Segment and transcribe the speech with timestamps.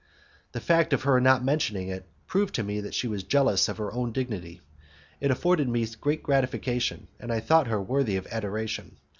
[0.53, 3.77] The fact of her not mentioning it proved to me that she was jealous of
[3.77, 4.61] her own dignity;
[5.19, 8.97] it afforded me great gratification, and I thought her worthy of adoration.